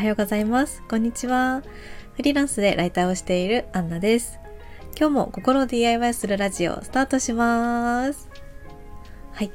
[0.00, 0.82] おはようございます。
[0.88, 1.62] こんにちは。
[2.14, 4.38] フリーランスでライターをしているアンナです。
[4.98, 8.30] 今日も心を DIY するラジオスタートします。
[9.32, 9.52] はい。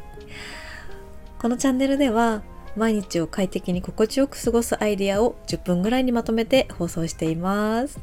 [1.39, 2.43] このチャンネルでは
[2.75, 7.99] 毎日を快適に心地よく過ごすアイディアを10分ぐらいにまとめて放送しています。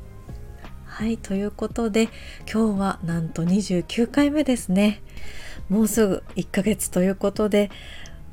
[0.84, 2.09] はい、ということで
[2.52, 5.00] 今日はなんと29回目ですね。
[5.68, 7.70] もうすぐ1ヶ月ということで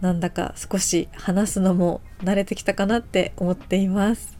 [0.01, 4.37] なんだか少し話すのも慣れてきたかなって思っています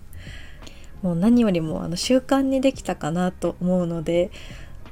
[1.02, 4.32] もう何よりもあの習慣にできたかなと思うので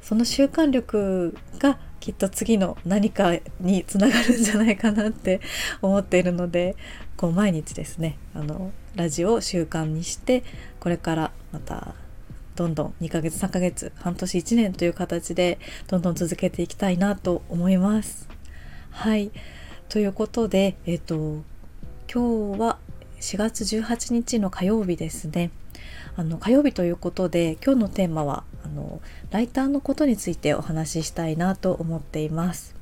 [0.02, 5.40] その習慣力がきっと次の何かにつながるんじゃないかなって
[5.82, 6.76] 思っているので
[7.16, 10.44] こう毎日ですねあのラジオを習慣にして
[10.80, 11.94] これからまた
[12.56, 18.28] どんどん2ヶ月3ヶ月半年1年という形でどんどん続けていきたいなと思います。
[18.90, 19.30] はい
[19.88, 21.42] ということで、えっ、と、
[22.12, 22.78] 今日は
[23.20, 25.50] 4月18日の火曜日ですね。
[26.14, 32.74] あの火曜日ということで今日のテーマはあのライターのことについてお話ししたいなと思っています。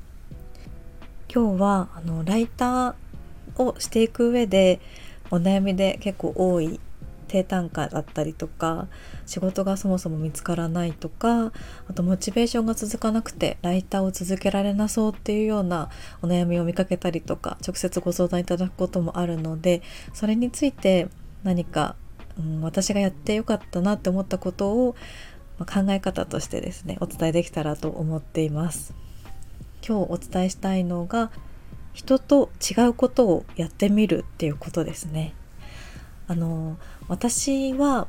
[1.33, 4.81] 今日はあのライターをしていく上で
[5.31, 6.79] お悩みで結構多い
[7.27, 8.87] 低単価だったりとか
[9.25, 11.51] 仕事がそもそも見つからないとか
[11.87, 15.89] あとモチベーションが続かなくてライターを続けられなそうっていうような
[16.21, 19.81] お悩みを見かけたりとか直接ご相談いただくこともあるので
[20.13, 21.09] それについて
[21.43, 21.95] 何か、
[22.37, 24.95] うん、私がやってよかったなって思ったことを、
[25.59, 28.93] まあ、考え方としてですねお伝えできたらと思っています。
[29.87, 31.31] 今日お伝えしたいのが
[31.93, 35.33] 人と違うことをやってみるっていうことですね。
[36.27, 38.07] あの私は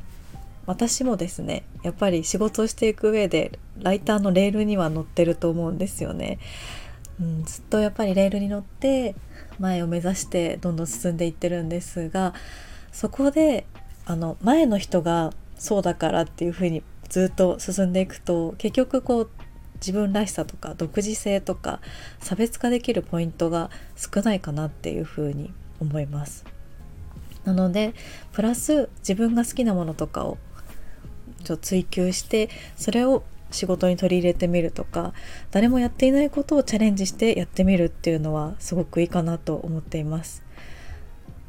[0.67, 6.39] 私もですねやっぱり仕事をしていく上でライターのレールには乗ってると思うんですよね。
[7.21, 9.15] うん、ずっとやっぱりレールに乗って
[9.59, 12.33] 前を目指してどんどん進んでいってるんですが
[12.93, 13.67] そこで
[14.07, 19.31] あの前の人がそうだからっていうふうにずっと進んでいくと結局こう
[19.77, 21.81] 自分らしさとか独自性とか
[22.21, 26.45] 差別化できるポイントが少ないかなっていうふうに思います。
[27.49, 27.95] なので
[28.33, 30.37] プラス自分が好きなものとかを
[31.45, 35.15] ちょっと追求してそれを仕事に取り入れてみるとか
[35.51, 40.43] 誰もやっていないことをチャレンジしてやってみるっていうのはすごくいいかなと思っています。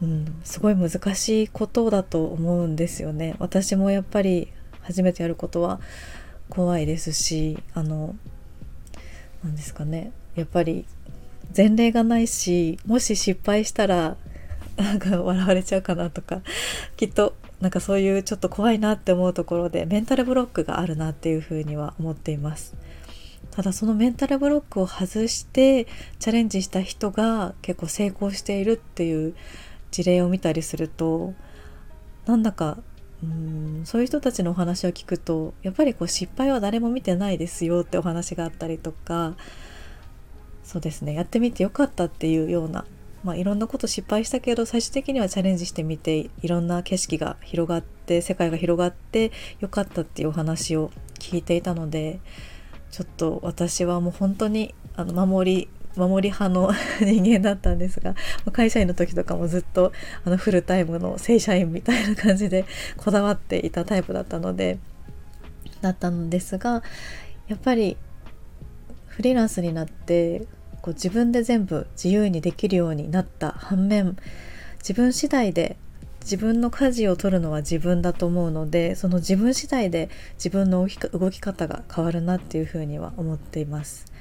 [0.02, 3.36] うん、すごい難しいことだと思うんですよね。
[3.38, 4.48] 私もやっぱり
[4.82, 5.82] 初めてやることは
[6.48, 8.16] 怖いですしあの
[9.44, 10.86] 何ですかねやっぱり
[11.56, 14.16] 前例がないしもし失敗したら
[14.84, 16.42] なんか笑われちゃうかなとか
[16.98, 22.76] きっとなんかそういうちょっと怖いなって思うところでメンタルブロックがあるなっていうふうには思っています。
[23.52, 25.86] ただそのメンタルブロックを外して
[26.20, 29.36] チャレンジした人が結構成功しているっていう
[29.92, 31.34] 事例を見たりすると
[32.26, 32.78] なんだか
[33.24, 39.36] うんそういう人たちのお話を聞くとやっぱりこう失敗は誰も見てないですよってお話があったりとか
[40.64, 42.86] そうですねやってみてよかったっていうような
[43.24, 52.20] まあ、いろんなこと失敗したけど最終的にはチャレンジしてみていろんな景色が広がって世界が広がってよかったっていうお話を聞いていたので
[52.92, 58.16] ちょっと私はもう本当にあの守り守り派の 人間だったんですが
[58.54, 59.92] 会社員の時とかもずっと
[60.24, 62.66] あのフルタイムの正社員みたいな感じで
[62.96, 64.80] こだわっていたタイプだったので
[65.82, 66.84] だったんですが
[67.48, 67.98] やっぱり
[69.08, 70.44] フリーランスになって
[70.82, 74.18] こう自分で全部自由にできるようになった反面
[74.78, 75.78] 自分次第で
[76.22, 84.12] 自分の舵を取るのは自分だと思うのでその自分次第で自分の動き方が変わるなっていうふうには思っています。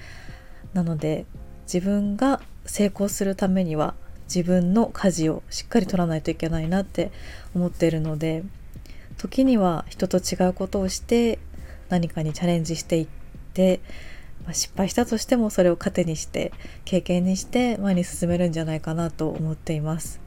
[0.73, 1.27] なので
[1.63, 7.11] 自分が成功するためには自分の舵をしっかり取らないといけないなって
[7.55, 8.45] 思っているので
[9.17, 11.39] 時には人と違うことをして
[11.89, 13.09] 何かにチャレンジしていっ
[13.55, 13.81] て
[14.49, 16.53] まあ、失敗したとしてもそれを糧にして
[16.87, 20.21] 経験にして前に進めるんじゃないかなと思っています。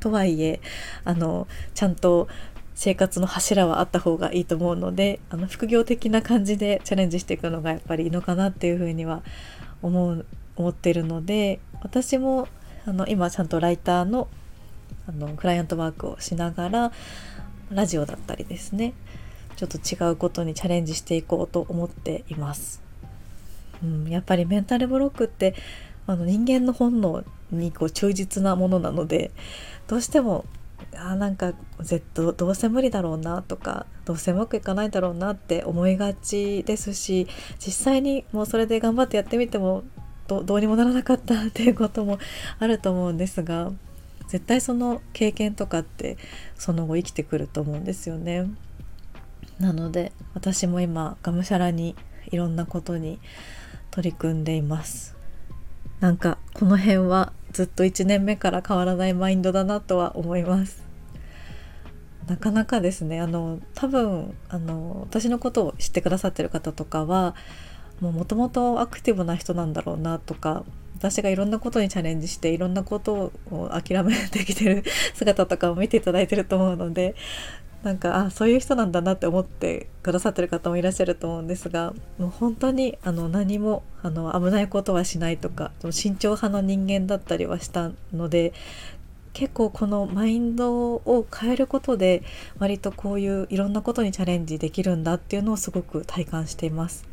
[0.00, 0.60] とはいえ
[1.04, 2.26] あのちゃんと
[2.74, 9.22] 生活の柱はあった方がいいと思うのであの副業的な感じでチャレンジしていくのがやっぱりいいのかなっていうふうには
[9.80, 10.26] 思う
[10.56, 12.48] 思ってるので私も
[12.84, 14.26] あの今ちゃんとライターの
[15.08, 16.92] あのクライアントワークをしながら
[17.70, 18.92] ラジオだったりですね
[19.54, 22.85] ちょっと違うことにチャレンジしていこうと思っています。
[23.82, 25.54] うん、やっぱりメンタルブロックって
[26.06, 29.30] あの人間の本能にこう忠実なものなので
[29.86, 30.44] どうしても
[30.94, 31.52] あなんか
[32.14, 37.26] どどうせ無理だろうなとかどうせうまくいかないだろうなって思いがちですし
[37.58, 39.84] 実際にもうそれで頑張ってやってみても
[40.28, 42.18] どうにもならなかったっていうことも
[42.58, 43.72] あると思うんですが
[44.28, 46.16] 絶対その経験とかって
[46.56, 48.46] その後生きてくると思うんですよね。
[49.60, 51.94] なので私も今がむしゃらに
[52.30, 53.20] いろんなことに
[53.96, 55.16] 取り組んでいます。
[56.00, 60.84] なんかこの辺はずっと1年目から変わらないマインドだなとは思います。
[62.26, 67.34] なかなかですねあの多分あの私のことを知ってくださってる方とかは
[68.00, 70.64] もともとアクティブな人なんだろうなとか
[70.96, 74.84] 私がいろんなことにチャレンジしていろんなことを諦めてきてる
[75.14, 77.14] 姿とかを見ていただいてると思うので
[77.86, 88.52] なんかあそういう人なんだなって思ってくださってる方もいらっしゃると思うんですがもう本当にあの何もあの危ないことはしないとか慎重派の人間だったりはしたので
[89.34, 92.24] 結構このマインドを変えることで
[92.58, 97.06] 割とこういういろんなことにチャレンジできるんだっていうのをすごく体感しています。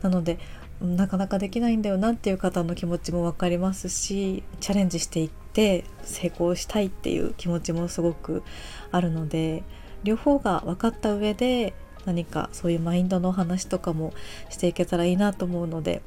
[0.00, 0.38] なので
[0.80, 8.42] なかなかできないんだよなっていう方の気持ちも分かりますしチャレンジしていって成功したいっていう気持ちもすごく
[8.90, 9.62] あるので
[10.04, 14.12] 両方が分かった上で何かそういうマインドの話とかも
[14.50, 16.02] していけたらいいなと思うので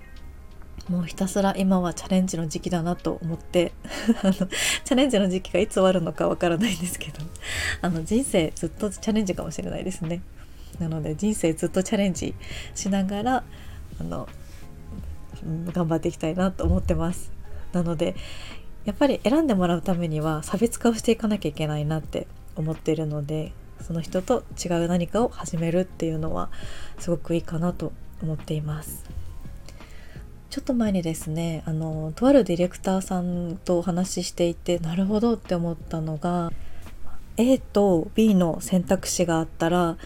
[0.89, 3.71] もうひたすら今はチャレンジの時期だなと思って
[4.21, 7.19] あのチャレンジの時期がいつ終わるのかわからないんですけど
[7.81, 10.21] あの人生ずっとチャレンジかもしれないですね。
[10.79, 12.35] なので人生ずっとチャレンジ
[12.75, 13.43] しながら
[13.99, 14.27] あの、
[15.71, 17.31] 頑張っていきたいなと思ってます。
[17.71, 18.15] なので
[18.83, 23.53] やっぱり選んでもらうためには差別化をしていかなきゃいけないなって思っているので
[23.85, 26.49] その人と違う何かを始めるっていうのは
[26.99, 27.91] すごくいいかなと
[28.21, 29.03] 思っています。
[30.49, 36.51] ちょっと前にですねあのとあるディレクターさんとお話ししていてなるほどって思ったのが
[37.35, 39.97] A と B の選択肢があったら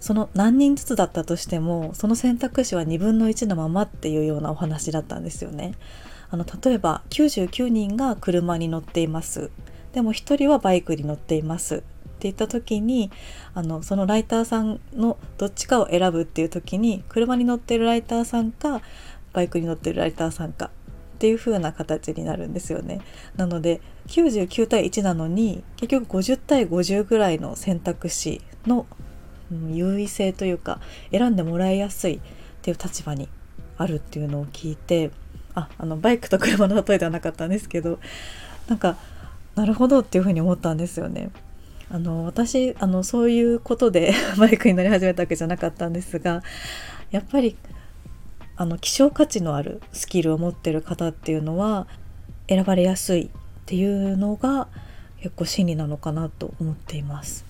[0.00, 5.74] その何人ずつだったとしてもその選択肢は2分の1のままっていうようなお話だったんですよね。
[6.30, 9.50] あの例えば99人が車に乗っています
[9.92, 13.10] でも1人はバイクに乗っていますって言った時に
[13.54, 18.80] あのそのライターさんのどっちかを選ぶっていう時に車に乗ってるライターさんか
[19.32, 20.70] バイクに乗ってるライターさんか
[21.16, 23.00] っていう風な形になるんですよね。
[23.36, 28.86] なので99対1なのに結局50対50ぐらいの選択肢の
[29.70, 30.80] 優位性というか
[31.10, 32.20] 選んでもらいやすいっ
[32.62, 33.28] ていう立場に
[33.78, 35.10] あるっていうのを聞いて
[35.54, 37.98] ああのバイクと車の例えではなかったんですけど
[38.68, 38.96] なんか
[39.54, 41.30] なるほどっていうふうに思ったんですよね。
[41.88, 46.42] あの私あのそういうことで バイクに乗り始めたわけじゃなかったんですが
[47.10, 47.56] やっぱり
[48.56, 51.86] あの希少価値のあるスキルを持ってる方っていうのは
[52.48, 53.28] 選ばれやすいっ
[53.66, 54.68] ていうのが
[55.20, 57.44] 結構真理なのかなと思っています。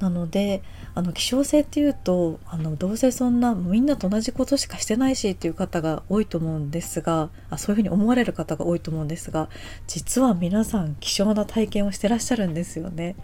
[0.00, 0.62] なので
[0.94, 9.48] あの希少性っていうとあのどうせそんなみんなと同じことしかしてないしっていう方が多いと思うんですがあそういうふうに思われる方が多いと思うんですが
[9.86, 13.16] 実は皆さん希少な体験をしてらっしゃるんですよね。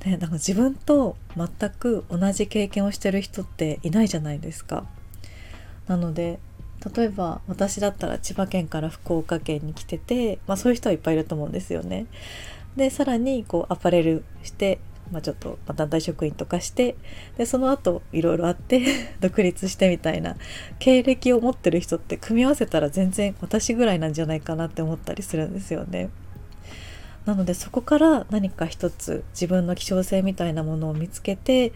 [0.00, 4.84] でなんか自分と全く同じ経験をしてる人っていないじゃないですか。
[5.86, 6.38] なので
[6.94, 12.06] 例えば私だったら千葉県から福岡県に来てて、まあ、そういう人はいっぱいいると思うんですよね。
[12.76, 14.78] でさらにこうアパレルして
[15.12, 16.96] まあ、ちょっと団体職員とかして
[17.36, 18.82] でその後いろいろあって
[19.20, 20.36] 独立してみたいな
[20.78, 26.10] 経歴を持ってる人って組み合わせたら全然私ぐらいなんじゃないかなって思ったりするんですよね。
[27.26, 31.72] なのでそこから何か一つ自分の希少性みたいなものを見つけて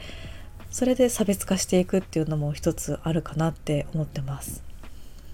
[0.71, 4.68] それで差別化していくっていうのも一つあるかなって思ってます。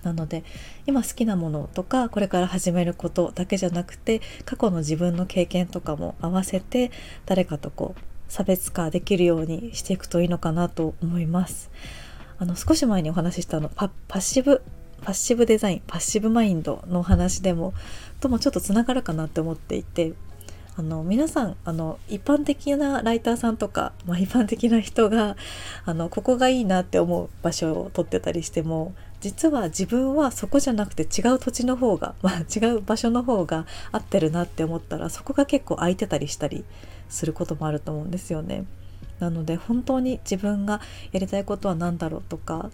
[0.05, 0.45] なので
[0.87, 6.91] 今好きなものとかこれから始めることだけじゃなくて過去の自分の経験とかも合わせて
[7.27, 11.71] 誰かとこう差別化できるようにしていくといいのかなと思います。
[12.39, 14.61] あの少し前にお話ししたのパッシブ
[15.03, 17.75] パッシブデザインパッシブマインドのお話でも
[18.21, 20.15] ともちょっとつながるかなって思っていて
[20.77, 25.37] あの皆さんあの一般的なライターさんとか、まあ、一般的な人が
[25.85, 36.63] あのここがいいなって思う場所を取ってたりしても実は自分はそこじゃなくて違う土地の方が、 まあ、違う場所の方が合ってるなって思ったらそこが結構空いてたりしたり
[37.09, 38.67] することもあると思うんですよね。
[39.21, 42.71] なので本当に自分がやりたいことは何だろうとか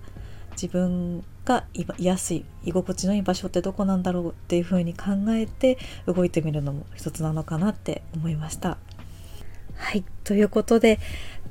[0.52, 8.76] 自分が居やすい居心地のいい場所ってどこなんだろうっていうふうに考えて動いてみるのも一つなのかなって思いました。
[9.76, 10.98] はいということで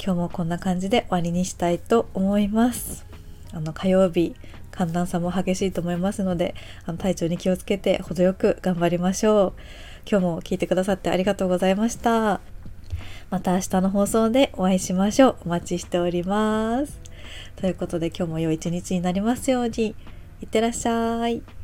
[0.04, 3.06] 今日もこんな感じで終わりにしたいと思います。
[3.54, 4.36] あの火曜日
[4.80, 6.56] 寒暖差も激しいと思いますので
[6.86, 9.54] あの体調に気をつけて程よく頑張りましょう。
[10.10, 12.40] 今日も聞いてくださってありがとうございました。
[13.30, 15.36] また明日の放送でお会いしましょう。
[15.46, 16.98] お待ちしております。
[17.58, 19.96] ということで今日も良い一日になりますように。
[20.42, 21.59] いってらっしゃい。